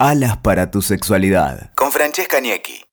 Alas 0.00 0.36
para 0.38 0.72
tu 0.72 0.82
sexualidad. 0.82 1.70
Con 1.76 1.92
Francesca 1.92 2.40
Niecki. 2.40 2.84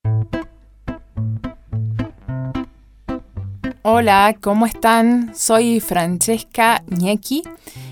Hola, 3.82 4.36
¿cómo 4.40 4.66
están? 4.66 5.34
Soy 5.34 5.80
Francesca 5.80 6.84
Niecki 6.86 7.42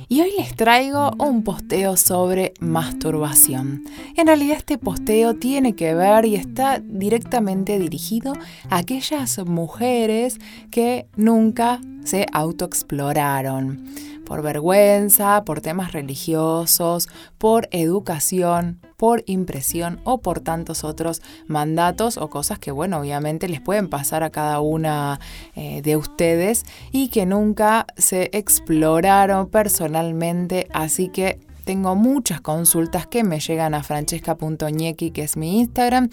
y 0.09 0.21
hoy 0.21 0.31
les 0.39 0.55
traigo 0.55 1.11
un 1.19 1.43
posteo 1.43 1.97
sobre 1.97 2.55
masturbación. 2.61 3.83
En 4.17 4.29
realidad 4.29 4.59
este 4.59 4.79
posteo 4.79 5.35
tiene 5.35 5.75
que 5.75 5.93
ver 5.93 6.25
y 6.27 6.37
está 6.37 6.79
directamente 6.79 7.81
dirigido 7.81 8.35
a 8.71 8.77
aquellas 8.77 9.39
mujeres 9.45 10.39
que 10.71 11.09
nunca 11.17 11.81
se 12.05 12.27
autoexploraron 12.33 13.85
por 14.31 14.43
vergüenza, 14.43 15.45
por 15.45 15.61
temas 15.61 15.91
religiosos, 15.91 17.09
por 17.37 17.69
educación, 17.73 18.79
por 18.97 19.25
impresión 19.27 19.99
o 20.05 20.19
por 20.19 20.39
tantos 20.39 20.85
otros 20.85 21.21
mandatos 21.49 22.17
o 22.17 22.31
cosas 22.31 22.61
que, 22.61 22.71
bueno, 22.71 23.01
obviamente 23.01 23.49
les 23.49 23.61
pueden 23.61 23.89
pasar 23.89 24.23
a 24.23 24.31
cada 24.31 24.61
una 24.61 25.19
eh, 25.57 25.83
de 25.83 25.97
ustedes 25.97 26.65
y 26.93 27.09
que 27.09 27.27
nunca 27.27 27.89
se 27.97 28.31
exploraron 28.33 29.49
personalmente. 29.49 30.69
Así 30.73 31.09
que 31.09 31.41
tengo 31.65 31.97
muchas 31.97 32.41
consultas 32.41 33.09
que 33.09 33.25
me 33.25 33.41
llegan 33.41 33.75
a 33.75 33.83
francesca.ñequi, 33.83 35.11
que 35.11 35.25
es 35.25 35.37
mi 35.37 35.59
Instagram 35.59 36.09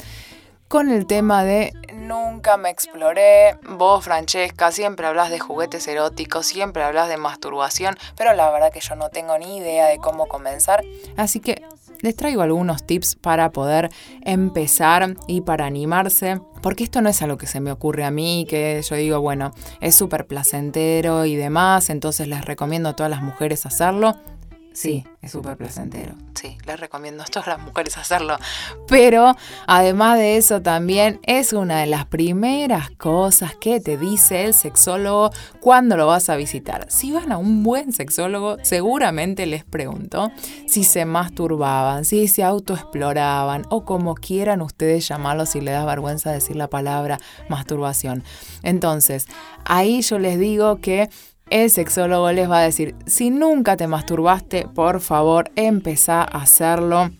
con 0.67 0.89
el 0.89 1.05
tema 1.05 1.43
de 1.43 1.73
nunca 1.93 2.57
me 2.57 2.69
exploré, 2.69 3.57
vos 3.69 4.03
Francesca 4.03 4.71
siempre 4.71 5.07
hablas 5.07 5.29
de 5.29 5.39
juguetes 5.39 5.87
eróticos, 5.87 6.45
siempre 6.45 6.83
hablas 6.83 7.09
de 7.09 7.17
masturbación, 7.17 7.97
pero 8.15 8.33
la 8.33 8.49
verdad 8.51 8.71
que 8.71 8.79
yo 8.79 8.95
no 8.95 9.09
tengo 9.09 9.37
ni 9.37 9.57
idea 9.57 9.87
de 9.87 9.97
cómo 9.97 10.27
comenzar, 10.27 10.83
así 11.15 11.39
que 11.39 11.63
les 12.01 12.15
traigo 12.15 12.41
algunos 12.41 12.85
tips 12.85 13.15
para 13.15 13.51
poder 13.51 13.89
empezar 14.21 15.15
y 15.27 15.41
para 15.41 15.65
animarse, 15.65 16.41
porque 16.61 16.83
esto 16.83 17.01
no 17.01 17.09
es 17.09 17.21
algo 17.21 17.37
que 17.37 17.47
se 17.47 17.59
me 17.59 17.71
ocurre 17.71 18.03
a 18.03 18.11
mí, 18.11 18.45
que 18.49 18.81
yo 18.87 18.95
digo, 18.95 19.19
bueno, 19.19 19.53
es 19.81 19.95
súper 19.95 20.27
placentero 20.27 21.25
y 21.25 21.35
demás, 21.35 21.89
entonces 21.89 22.27
les 22.27 22.45
recomiendo 22.45 22.89
a 22.89 22.95
todas 22.95 23.09
las 23.09 23.21
mujeres 23.21 23.65
hacerlo. 23.65 24.15
Sí, 24.77 25.03
es 25.23 25.31
súper 25.31 25.57
placentero. 25.57 26.13
Sí, 26.35 26.55
les 26.67 26.79
recomiendo 26.79 27.23
a 27.23 27.25
todas 27.25 27.47
las 27.47 27.59
mujeres 27.59 27.97
hacerlo. 27.97 28.37
Pero 28.87 29.35
además 29.65 30.19
de 30.19 30.37
eso 30.37 30.61
también 30.61 31.19
es 31.23 31.51
una 31.51 31.79
de 31.79 31.87
las 31.87 32.05
primeras 32.05 32.91
cosas 32.91 33.55
que 33.55 33.79
te 33.79 33.97
dice 33.97 34.45
el 34.45 34.53
sexólogo 34.53 35.31
cuando 35.61 35.97
lo 35.97 36.05
vas 36.05 36.29
a 36.29 36.35
visitar. 36.35 36.85
Si 36.91 37.11
van 37.11 37.31
a 37.31 37.39
un 37.39 37.63
buen 37.63 37.91
sexólogo, 37.91 38.57
seguramente 38.61 39.47
les 39.47 39.63
pregunto 39.63 40.31
si 40.67 40.83
se 40.83 41.05
masturbaban, 41.05 42.05
si 42.05 42.27
se 42.27 42.43
autoexploraban 42.43 43.63
o 43.71 43.83
como 43.83 44.13
quieran 44.13 44.61
ustedes 44.61 45.07
llamarlo 45.07 45.47
si 45.47 45.59
les 45.59 45.73
da 45.73 45.85
vergüenza 45.85 46.31
decir 46.31 46.55
la 46.55 46.69
palabra 46.69 47.17
masturbación. 47.49 48.23
Entonces, 48.61 49.25
ahí 49.65 50.03
yo 50.03 50.19
les 50.19 50.37
digo 50.37 50.81
que 50.81 51.09
el 51.49 51.69
sexólogo 51.69 52.31
les 52.31 52.49
va 52.49 52.59
a 52.59 52.63
decir, 52.63 52.95
si 53.05 53.29
nunca 53.29 53.77
te 53.77 53.87
masturbaste, 53.87 54.67
por 54.67 54.99
favor, 54.99 55.51
empezá 55.55 56.21
a 56.21 56.41
hacerlo. 56.41 57.11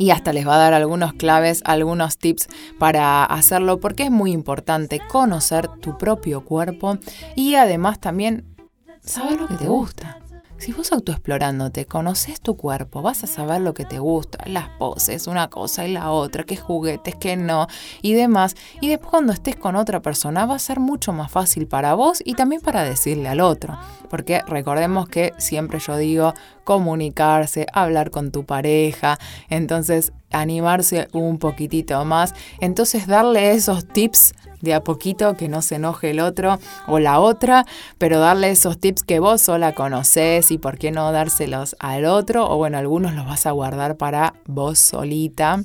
Y 0.00 0.10
hasta 0.10 0.32
les 0.32 0.46
va 0.46 0.54
a 0.54 0.58
dar 0.58 0.74
algunos 0.74 1.12
claves, 1.12 1.60
algunos 1.64 2.18
tips 2.18 2.48
para 2.78 3.24
hacerlo, 3.24 3.80
porque 3.80 4.04
es 4.04 4.10
muy 4.12 4.30
importante 4.30 5.00
conocer 5.08 5.68
tu 5.80 5.98
propio 5.98 6.44
cuerpo 6.44 6.98
y 7.34 7.56
además 7.56 7.98
también 7.98 8.56
saber 9.00 9.40
lo 9.40 9.48
que 9.48 9.54
te 9.54 9.66
gusta. 9.66 10.17
Si 10.58 10.72
vos 10.72 10.90
autoexplorándote, 10.90 11.86
conoces 11.86 12.40
tu 12.40 12.56
cuerpo, 12.56 13.00
vas 13.00 13.22
a 13.22 13.28
saber 13.28 13.60
lo 13.60 13.74
que 13.74 13.84
te 13.84 14.00
gusta, 14.00 14.38
las 14.46 14.68
poses, 14.70 15.28
una 15.28 15.48
cosa 15.48 15.86
y 15.86 15.92
la 15.92 16.10
otra, 16.10 16.42
qué 16.42 16.56
juguetes, 16.56 17.14
qué 17.14 17.36
no 17.36 17.68
y 18.02 18.14
demás. 18.14 18.56
Y 18.80 18.88
después 18.88 19.10
cuando 19.10 19.32
estés 19.32 19.54
con 19.54 19.76
otra 19.76 20.02
persona 20.02 20.46
va 20.46 20.56
a 20.56 20.58
ser 20.58 20.80
mucho 20.80 21.12
más 21.12 21.30
fácil 21.30 21.68
para 21.68 21.94
vos 21.94 22.20
y 22.24 22.34
también 22.34 22.60
para 22.60 22.82
decirle 22.82 23.28
al 23.28 23.40
otro. 23.40 23.78
Porque 24.10 24.42
recordemos 24.48 25.08
que 25.08 25.32
siempre 25.38 25.78
yo 25.78 25.96
digo 25.96 26.34
comunicarse, 26.64 27.66
hablar 27.72 28.10
con 28.10 28.32
tu 28.32 28.44
pareja, 28.44 29.16
entonces 29.48 30.12
animarse 30.32 31.06
un 31.12 31.38
poquitito 31.38 32.04
más, 32.04 32.34
entonces 32.60 33.06
darle 33.06 33.52
esos 33.52 33.86
tips 33.86 34.34
de 34.60 34.74
a 34.74 34.82
poquito 34.82 35.34
que 35.36 35.48
no 35.48 35.62
se 35.62 35.76
enoje 35.76 36.10
el 36.10 36.20
otro 36.20 36.58
o 36.86 36.98
la 36.98 37.20
otra, 37.20 37.66
pero 37.98 38.18
darle 38.18 38.50
esos 38.50 38.78
tips 38.78 39.02
que 39.02 39.20
vos 39.20 39.40
sola 39.40 39.74
conocés 39.74 40.50
y 40.50 40.58
por 40.58 40.78
qué 40.78 40.90
no 40.90 41.10
dárselos 41.12 41.76
al 41.78 42.04
otro 42.04 42.48
o 42.50 42.56
bueno, 42.56 42.78
algunos 42.78 43.14
los 43.14 43.26
vas 43.26 43.46
a 43.46 43.50
guardar 43.52 43.96
para 43.96 44.34
vos 44.46 44.78
solita. 44.78 45.60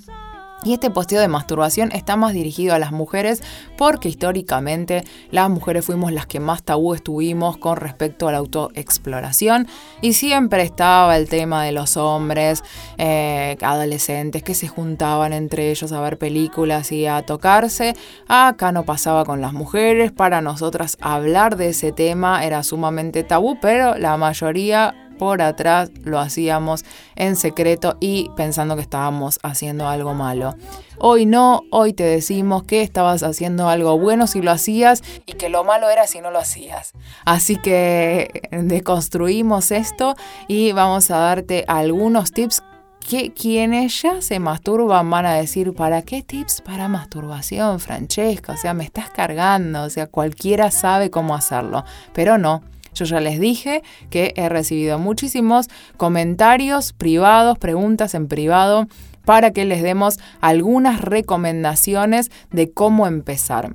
Y 0.66 0.74
este 0.74 0.90
posteo 0.90 1.20
de 1.20 1.28
masturbación 1.28 1.92
está 1.92 2.16
más 2.16 2.34
dirigido 2.34 2.74
a 2.74 2.80
las 2.80 2.92
mujeres 2.92 3.44
porque 3.78 4.08
históricamente 4.08 5.04
las 5.30 5.50
mujeres 5.50 5.86
fuimos 5.86 6.14
las 6.14 6.26
que 6.26 6.40
más 6.40 6.64
tabú 6.64 6.94
estuvimos 6.94 7.58
con 7.58 7.78
respecto 7.78 8.28
a 8.28 8.32
la 8.32 8.38
autoexploración 8.38 9.68
y 10.02 10.14
siempre 10.14 10.64
estaba 10.64 11.18
el 11.18 11.28
tema 11.28 11.64
de 11.66 11.74
los 11.74 11.98
hombres 11.98 12.64
eh, 12.98 13.58
adolescentes 13.62 14.42
que 14.42 14.54
se 14.54 14.68
juntaban 14.68 15.34
entre 15.34 15.70
ellos 15.70 15.92
a 15.92 16.00
ver 16.00 16.18
películas 16.18 16.92
y 16.92 17.08
a 17.08 17.22
tocarse. 17.24 17.96
Acá 18.28 18.72
no 18.72 18.84
pasaba 18.84 19.26
con 19.26 19.42
las 19.42 19.54
mujeres, 19.54 20.12
para 20.12 20.42
nosotras 20.42 20.98
hablar 21.02 21.58
de 21.58 21.70
ese 21.70 21.92
tema 21.92 22.46
era 22.46 22.64
sumamente 22.64 23.24
tabú, 23.24 23.58
pero 23.60 23.98
la 23.98 24.16
mayoría 24.18 24.96
por 25.24 25.42
atrás 25.42 25.90
lo 26.04 26.20
hacíamos 26.20 26.84
en 27.16 27.38
secreto 27.38 27.96
y 28.02 28.30
pensando 28.36 28.76
que 28.76 28.82
estábamos 28.82 29.40
haciendo 29.42 29.88
algo 29.88 30.14
malo. 30.14 30.54
Hoy 30.98 31.26
no, 31.26 31.62
hoy 31.72 31.94
te 31.94 32.04
decimos 32.04 32.64
que 32.64 32.82
estabas 32.82 33.24
haciendo 33.24 33.70
algo 33.70 33.98
bueno 33.98 34.28
si 34.28 34.42
lo 34.42 34.52
hacías 34.52 35.02
y 35.26 35.34
que 35.34 35.48
lo 35.48 35.64
malo 35.64 35.90
era 35.90 36.08
si 36.08 36.20
no 36.20 36.30
lo 36.30 36.40
hacías. 36.40 36.92
Así 37.24 37.56
que 37.56 38.50
deconstruimos 38.52 39.72
esto 39.72 40.16
y 40.50 40.74
vamos 40.74 41.10
a 41.10 41.20
darte 41.20 41.64
algunos 41.70 42.34
tips 42.34 42.62
que 43.00 43.32
quienes 43.32 44.02
ya 44.02 44.22
se 44.22 44.40
masturban 44.40 45.10
van 45.10 45.26
a 45.26 45.36
decir, 45.36 45.74
¿para 45.74 46.02
qué 46.02 46.22
tips 46.22 46.60
para 46.60 46.90
masturbación, 46.90 47.80
Francesca? 47.80 48.52
O 48.52 48.58
sea, 48.58 48.74
me 48.74 48.84
estás 48.84 49.10
cargando, 49.10 49.84
o 49.84 49.90
sea, 49.90 50.08
cualquiera 50.08 50.70
sabe 50.70 51.10
cómo 51.10 51.34
hacerlo, 51.34 51.86
pero 52.12 52.38
no. 52.38 52.62
Yo 52.94 53.06
ya 53.06 53.20
les 53.20 53.40
dije 53.40 53.84
que 54.10 54.34
he 54.36 54.50
recibido 54.50 55.00
muchísimos 55.00 55.68
comentarios 55.98 56.94
privados, 56.94 57.58
preguntas 57.58 58.14
en 58.14 58.28
privado 58.28 58.88
para 59.26 59.52
que 59.52 59.66
les 59.66 59.82
demos 59.82 60.20
algunas 60.42 61.02
recomendaciones 61.02 62.32
de 62.52 62.72
cómo 62.72 63.08
empezar. 63.08 63.74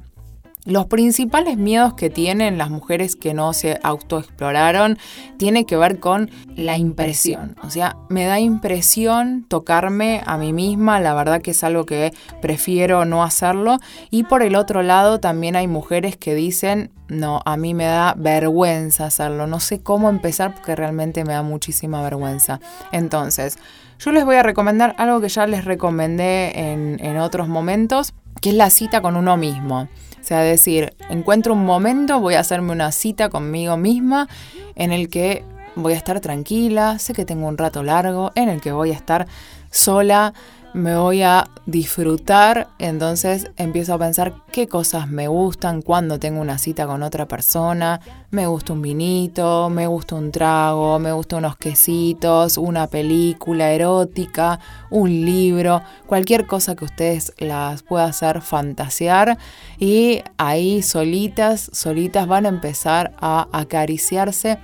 Los 0.69 0.85
principales 0.85 1.57
miedos 1.57 1.95
que 1.95 2.11
tienen 2.11 2.59
las 2.59 2.69
mujeres 2.69 3.17
que 3.17 3.33
no 3.33 3.55
se 3.55 3.81
autoexploraron 3.83 4.99
tiene 5.39 5.65
que 5.65 5.79
ver 5.79 5.99
con 5.99 6.31
la 6.57 6.77
impresión. 6.77 7.57
O 7.63 7.71
sea, 7.71 7.97
me 8.11 8.27
da 8.27 8.39
impresión 8.39 9.47
tocarme 9.49 10.21
a 10.27 10.37
mí 10.37 10.53
misma, 10.53 11.01
la 11.01 11.15
verdad 11.15 11.41
que 11.41 11.53
es 11.53 11.65
algo 11.65 11.87
que 11.87 12.13
prefiero 12.43 13.07
no 13.07 13.25
hacerlo. 13.25 13.79
Y 14.11 14.25
por 14.25 14.43
el 14.43 14.57
otro 14.57 14.83
lado 14.83 15.21
también 15.21 15.57
hay 15.57 15.67
mujeres 15.67 16.19
que 16.19 16.35
dicen, 16.35 16.91
no, 17.09 17.41
a 17.47 17.57
mí 17.57 17.73
me 17.73 17.87
da 17.87 18.13
vergüenza 18.19 19.07
hacerlo, 19.07 19.47
no 19.47 19.61
sé 19.61 19.83
cómo 19.83 20.11
empezar 20.11 20.55
porque 20.55 20.77
realmente 20.77 21.25
me 21.25 21.33
da 21.33 21.43
muchísima 21.43 22.03
vergüenza. 22.03 22.61
Entonces, 22.93 23.57
yo 23.99 24.13
les 24.13 24.27
voy 24.27 24.37
a 24.37 24.43
recomendar 24.43 24.95
algo 24.99 25.23
que 25.23 25.31
ya 25.31 25.47
les 25.47 25.65
recomendé 25.65 26.73
en, 26.73 27.03
en 27.03 27.17
otros 27.17 27.49
momentos, 27.49 28.13
que 28.41 28.51
es 28.51 28.55
la 28.55 28.71
cita 28.71 29.01
con 29.01 29.17
uno 29.17 29.37
mismo. 29.37 29.89
O 30.21 30.25
sea, 30.29 30.41
decir, 30.41 30.95
encuentro 31.09 31.55
un 31.55 31.65
momento, 31.65 32.21
voy 32.21 32.35
a 32.35 32.41
hacerme 32.41 32.73
una 32.73 32.93
cita 32.93 33.29
conmigo 33.29 33.77
misma 33.77 34.29
en 34.75 34.93
el 34.93 35.09
que 35.09 35.45
voy 35.75 35.95
a 35.95 35.97
estar 35.97 36.21
tranquila, 36.21 36.99
sé 36.99 37.15
que 37.15 37.25
tengo 37.25 37.47
un 37.47 37.57
rato 37.57 37.83
largo, 37.83 38.33
en 38.35 38.49
el 38.49 38.61
que 38.61 38.73
voy 38.73 38.91
a 38.91 38.95
estar 38.95 39.27
sola, 39.71 40.35
me 40.79 40.97
voy 40.97 41.23
a 41.23 41.51
disfrutar, 41.67 42.69
entonces 42.79 43.51
empiezo 43.57 43.95
a 43.95 43.99
pensar 43.99 44.35
qué 44.53 44.69
cosas 44.69 45.09
me 45.09 45.27
gustan 45.27 45.83
cuando 45.83 46.21
tengo 46.21 46.41
una 46.41 46.57
cita 46.57 46.87
con 46.87 47.03
otra 47.03 47.27
persona, 47.27 48.01
me 48.31 48.47
gusta 48.47 48.75
un 48.75 48.83
vinito, 48.83 49.71
me 49.71 49.89
gusta 49.89 50.15
un 50.15 50.31
trago, 50.31 51.01
me 51.01 51.11
gustan 51.11 51.41
unos 51.41 51.57
quesitos, 51.57 52.59
una 52.59 52.87
película 52.87 53.73
erótica, 53.73 54.61
un 54.91 55.11
libro, 55.11 55.83
cualquier 56.07 56.47
cosa 56.47 56.77
que 56.77 56.85
ustedes 56.85 57.35
las 57.39 57.83
pueda 57.83 58.05
hacer 58.05 58.41
fantasear. 58.41 59.37
Y 59.79 60.23
ahí 60.37 60.83
solitas, 60.83 61.71
solitas 61.73 62.29
van 62.29 62.47
a 62.47 62.51
empezar 62.51 63.15
a 63.21 63.49
acariciarse 63.53 64.59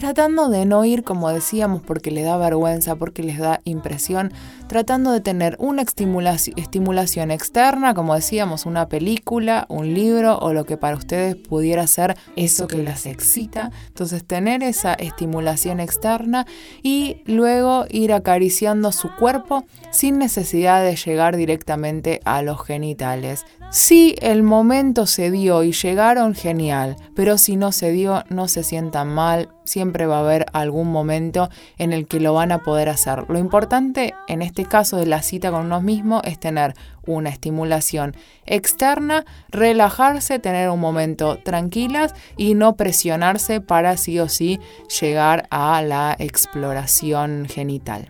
tratando 0.00 0.48
de 0.48 0.64
no 0.64 0.86
ir 0.86 1.04
como 1.04 1.28
decíamos 1.28 1.82
porque 1.82 2.10
les 2.10 2.24
da 2.24 2.38
vergüenza, 2.38 2.96
porque 2.96 3.22
les 3.22 3.38
da 3.38 3.60
impresión, 3.64 4.32
tratando 4.66 5.12
de 5.12 5.20
tener 5.20 5.56
una 5.58 5.82
estimulación, 5.82 7.30
externa, 7.30 7.92
como 7.92 8.14
decíamos, 8.14 8.64
una 8.64 8.88
película, 8.88 9.66
un 9.68 9.92
libro 9.92 10.38
o 10.38 10.54
lo 10.54 10.64
que 10.64 10.78
para 10.78 10.96
ustedes 10.96 11.36
pudiera 11.36 11.86
ser 11.86 12.16
eso 12.34 12.66
que 12.66 12.82
las 12.82 13.04
excita. 13.04 13.72
Entonces 13.88 14.24
tener 14.24 14.62
esa 14.62 14.94
estimulación 14.94 15.80
externa 15.80 16.46
y 16.82 17.18
luego 17.26 17.84
ir 17.90 18.14
acariciando 18.14 18.92
su 18.92 19.14
cuerpo 19.16 19.66
sin 19.90 20.18
necesidad 20.18 20.82
de 20.82 20.96
llegar 20.96 21.36
directamente 21.36 22.22
a 22.24 22.40
los 22.40 22.64
genitales. 22.64 23.44
Si 23.72 24.16
el 24.20 24.42
momento 24.42 25.06
se 25.06 25.30
dio 25.30 25.62
y 25.62 25.70
llegaron, 25.70 26.34
genial, 26.34 26.96
pero 27.14 27.38
si 27.38 27.54
no 27.54 27.70
se 27.70 27.92
dio, 27.92 28.24
no 28.28 28.48
se 28.48 28.64
sientan 28.64 29.14
mal, 29.14 29.48
siempre 29.64 30.06
va 30.06 30.16
a 30.16 30.20
haber 30.22 30.46
algún 30.52 30.90
momento 30.90 31.50
en 31.78 31.92
el 31.92 32.08
que 32.08 32.18
lo 32.18 32.34
van 32.34 32.50
a 32.50 32.58
poder 32.58 32.88
hacer. 32.88 33.26
Lo 33.28 33.38
importante 33.38 34.12
en 34.26 34.42
este 34.42 34.64
caso 34.64 34.96
de 34.96 35.06
la 35.06 35.22
cita 35.22 35.52
con 35.52 35.66
uno 35.66 35.80
mismo 35.80 36.20
es 36.24 36.40
tener 36.40 36.74
una 37.06 37.30
estimulación 37.30 38.16
externa, 38.44 39.24
relajarse, 39.50 40.40
tener 40.40 40.68
un 40.68 40.80
momento 40.80 41.38
tranquilas 41.38 42.12
y 42.36 42.54
no 42.54 42.74
presionarse 42.74 43.60
para 43.60 43.96
sí 43.96 44.18
o 44.18 44.28
sí 44.28 44.58
llegar 45.00 45.46
a 45.50 45.80
la 45.82 46.16
exploración 46.18 47.46
genital. 47.48 48.08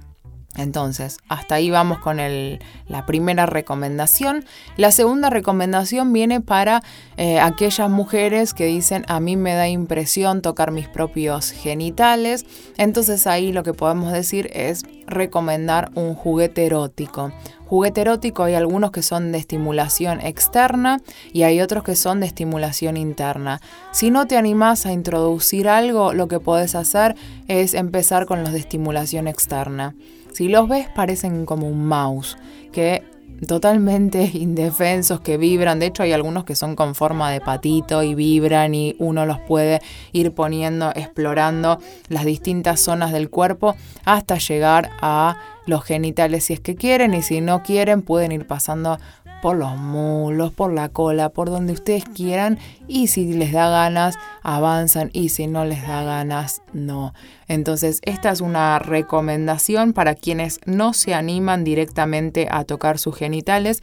Entonces, 0.56 1.18
hasta 1.28 1.54
ahí 1.54 1.70
vamos 1.70 1.98
con 1.98 2.16
la 2.16 3.06
primera 3.06 3.46
recomendación. 3.46 4.44
La 4.76 4.90
segunda 4.90 5.30
recomendación 5.30 6.12
viene 6.12 6.40
para 6.40 6.82
eh, 7.16 7.38
aquellas 7.38 7.88
mujeres 7.88 8.52
que 8.52 8.66
dicen 8.66 9.04
a 9.06 9.20
mí 9.20 9.36
me 9.36 9.54
da 9.54 9.68
impresión 9.68 10.42
tocar 10.42 10.72
mis 10.72 10.88
propios 10.88 11.52
genitales. 11.52 12.44
Entonces 12.76 13.28
ahí 13.28 13.52
lo 13.52 13.62
que 13.62 13.74
podemos 13.74 14.12
decir 14.12 14.50
es 14.52 14.84
recomendar 15.06 15.92
un 15.94 16.14
juguete 16.14 16.66
erótico. 16.66 17.32
Juguete 17.66 18.00
erótico 18.00 18.42
hay 18.42 18.54
algunos 18.54 18.90
que 18.90 19.02
son 19.02 19.30
de 19.30 19.38
estimulación 19.38 20.20
externa 20.20 21.00
y 21.32 21.44
hay 21.44 21.60
otros 21.60 21.84
que 21.84 21.94
son 21.94 22.18
de 22.18 22.26
estimulación 22.26 22.96
interna. 22.96 23.60
Si 23.92 24.10
no 24.10 24.26
te 24.26 24.36
animas 24.36 24.86
a 24.86 24.92
introducir 24.92 25.68
algo, 25.68 26.12
lo 26.12 26.26
que 26.26 26.40
puedes 26.40 26.74
hacer 26.74 27.14
es 27.46 27.74
empezar 27.74 28.26
con 28.26 28.42
los 28.42 28.52
de 28.52 28.58
estimulación 28.58 29.28
externa. 29.28 29.94
Si 30.32 30.48
los 30.48 30.68
ves 30.68 30.88
parecen 30.88 31.46
como 31.46 31.68
un 31.68 31.86
mouse, 31.86 32.36
que 32.72 33.02
totalmente 33.46 34.30
indefensos, 34.34 35.20
que 35.20 35.36
vibran. 35.36 35.78
De 35.78 35.86
hecho 35.86 36.02
hay 36.02 36.12
algunos 36.12 36.44
que 36.44 36.56
son 36.56 36.76
con 36.76 36.94
forma 36.94 37.30
de 37.30 37.40
patito 37.40 38.02
y 38.02 38.14
vibran 38.14 38.74
y 38.74 38.96
uno 38.98 39.26
los 39.26 39.38
puede 39.40 39.80
ir 40.12 40.32
poniendo, 40.32 40.92
explorando 40.94 41.78
las 42.08 42.24
distintas 42.24 42.80
zonas 42.80 43.12
del 43.12 43.30
cuerpo 43.30 43.76
hasta 44.04 44.38
llegar 44.38 44.90
a 45.00 45.36
los 45.66 45.84
genitales 45.84 46.44
si 46.44 46.54
es 46.54 46.60
que 46.60 46.74
quieren 46.74 47.14
y 47.14 47.22
si 47.22 47.40
no 47.40 47.62
quieren 47.62 48.02
pueden 48.02 48.32
ir 48.32 48.46
pasando 48.46 48.98
por 49.42 49.56
los 49.56 49.76
mulos, 49.76 50.52
por 50.52 50.72
la 50.72 50.88
cola, 50.88 51.28
por 51.28 51.50
donde 51.50 51.72
ustedes 51.72 52.04
quieran. 52.04 52.58
Y 52.88 53.06
si 53.06 53.32
les 53.32 53.52
da 53.52 53.68
ganas 53.70 54.18
avanzan. 54.42 55.10
Y 55.12 55.30
si 55.30 55.46
no 55.46 55.64
les 55.64 55.86
da 55.86 56.02
ganas 56.02 56.62
no. 56.72 57.14
Entonces 57.48 58.00
esta 58.04 58.30
es 58.30 58.40
una 58.40 58.78
recomendación 58.78 59.92
para 59.92 60.14
quienes 60.14 60.60
no 60.66 60.92
se 60.92 61.14
animan 61.14 61.64
directamente 61.64 62.48
a 62.50 62.64
tocar 62.64 62.98
sus 62.98 63.16
genitales, 63.16 63.82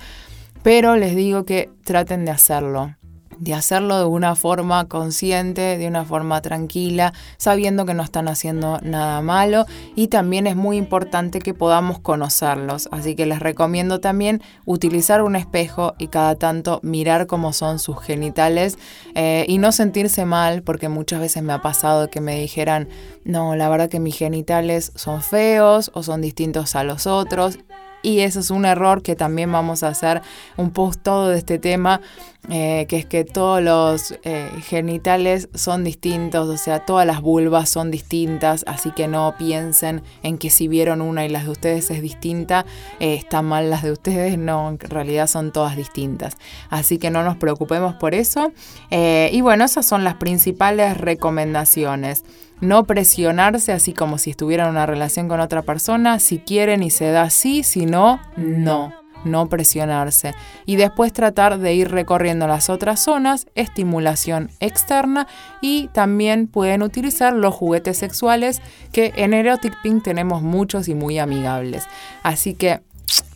pero 0.63 0.95
les 0.95 1.15
digo 1.15 1.45
que 1.45 1.69
traten 1.83 2.25
de 2.25 2.31
hacerlo 2.31 2.96
de 3.39 3.53
hacerlo 3.53 3.97
de 3.99 4.05
una 4.05 4.35
forma 4.35 4.87
consciente, 4.87 5.77
de 5.77 5.87
una 5.87 6.05
forma 6.05 6.41
tranquila, 6.41 7.13
sabiendo 7.37 7.85
que 7.85 7.93
no 7.93 8.03
están 8.03 8.27
haciendo 8.27 8.79
nada 8.81 9.21
malo 9.21 9.65
y 9.95 10.07
también 10.07 10.47
es 10.47 10.55
muy 10.55 10.77
importante 10.77 11.39
que 11.39 11.53
podamos 11.53 11.99
conocerlos. 11.99 12.89
Así 12.91 13.15
que 13.15 13.25
les 13.25 13.39
recomiendo 13.39 13.99
también 13.99 14.41
utilizar 14.65 15.21
un 15.21 15.35
espejo 15.35 15.95
y 15.97 16.07
cada 16.07 16.35
tanto 16.35 16.79
mirar 16.83 17.27
cómo 17.27 17.53
son 17.53 17.79
sus 17.79 18.01
genitales 18.01 18.77
eh, 19.15 19.45
y 19.47 19.57
no 19.57 19.71
sentirse 19.71 20.25
mal 20.25 20.63
porque 20.63 20.89
muchas 20.89 21.19
veces 21.19 21.43
me 21.43 21.53
ha 21.53 21.61
pasado 21.61 22.09
que 22.09 22.21
me 22.21 22.39
dijeran, 22.39 22.87
no, 23.23 23.55
la 23.55 23.69
verdad 23.69 23.89
que 23.89 23.99
mis 23.99 24.17
genitales 24.17 24.91
son 24.95 25.21
feos 25.21 25.91
o 25.93 26.03
son 26.03 26.21
distintos 26.21 26.75
a 26.75 26.83
los 26.83 27.07
otros 27.07 27.59
y 28.01 28.19
eso 28.19 28.39
es 28.39 28.51
un 28.51 28.65
error 28.65 29.01
que 29.01 29.15
también 29.15 29.51
vamos 29.51 29.83
a 29.83 29.89
hacer 29.89 30.21
un 30.55 30.71
post 30.71 31.01
todo 31.01 31.29
de 31.29 31.37
este 31.37 31.59
tema, 31.59 32.01
eh, 32.49 32.85
que 32.87 32.97
es 32.97 33.05
que 33.05 33.25
todos 33.25 33.61
los 33.61 34.17
eh, 34.23 34.49
genitales 34.63 35.49
son 35.53 35.83
distintos, 35.83 36.47
o 36.47 36.57
sea, 36.57 36.85
todas 36.85 37.05
las 37.05 37.21
vulvas 37.21 37.69
son 37.69 37.91
distintas, 37.91 38.63
así 38.67 38.91
que 38.91 39.07
no 39.07 39.35
piensen 39.37 40.01
en 40.23 40.37
que 40.37 40.49
si 40.49 40.67
vieron 40.67 41.01
una 41.01 41.25
y 41.25 41.29
las 41.29 41.45
de 41.45 41.51
ustedes 41.51 41.91
es 41.91 42.01
distinta, 42.01 42.65
eh, 42.99 43.15
están 43.15 43.45
mal 43.45 43.69
las 43.69 43.83
de 43.83 43.91
ustedes, 43.91 44.37
no, 44.37 44.69
en 44.69 44.79
realidad 44.79 45.27
son 45.27 45.51
todas 45.51 45.75
distintas. 45.75 46.37
Así 46.69 46.97
que 46.97 47.09
no 47.09 47.23
nos 47.23 47.37
preocupemos 47.37 47.95
por 47.95 48.13
eso. 48.13 48.51
y 48.89 49.41
bueno, 49.41 49.65
esas 49.65 49.85
son 49.85 50.03
las 50.03 50.15
principales 50.15 50.97
recomendaciones 50.97 52.23
no 52.59 52.85
presionarse 52.85 53.71
así 53.71 53.93
como 53.93 54.17
si 54.17 54.31
estuvieran 54.31 54.67
en 54.67 54.71
una 54.71 54.85
relación 54.85 55.27
con 55.27 55.39
otra 55.39 55.61
persona, 55.61 56.19
si 56.19 56.39
quieren 56.39 56.81
y 56.81 56.89
se 56.89 57.11
da 57.11 57.29
sí, 57.29 57.63
si 57.63 57.85
no, 57.85 58.19
no, 58.35 58.93
no 59.23 59.47
presionarse. 59.49 60.33
Y 60.65 60.75
después 60.75 61.13
tratar 61.13 61.59
de 61.59 61.73
ir 61.73 61.91
recorriendo 61.91 62.47
las 62.47 62.69
otras 62.69 62.99
zonas, 63.03 63.47
estimulación 63.55 64.49
externa 64.59 65.27
y 65.61 65.87
también 65.89 66.47
pueden 66.47 66.81
utilizar 66.81 67.33
los 67.33 67.53
juguetes 67.53 67.97
sexuales 67.97 68.61
que 68.91 69.13
en 69.15 69.33
Erotic 69.33 69.81
Pink 69.81 70.03
tenemos 70.03 70.41
muchos 70.41 70.87
y 70.87 70.95
muy 70.95 71.19
amigables. 71.19 71.87
Así 72.23 72.53
que 72.53 72.81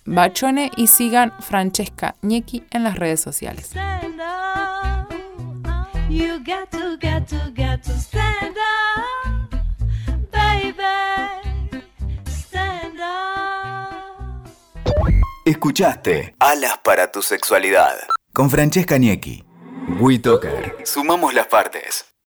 bachone 0.05 0.71
y 0.77 0.87
sigan 0.87 1.31
Francesca 1.39 2.15
Ñequi 2.21 2.63
en 2.71 2.83
las 2.83 2.97
redes 2.97 3.21
sociales. 3.21 3.71
Escuchaste 15.51 16.33
Alas 16.39 16.77
para 16.81 17.11
tu 17.11 17.21
sexualidad 17.21 17.97
con 18.31 18.49
Francesca 18.49 18.97
Niecki. 18.97 19.43
WeToker. 19.99 20.77
Sumamos 20.85 21.33
las 21.33 21.47
partes. 21.47 22.10